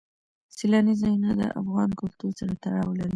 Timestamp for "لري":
2.99-3.09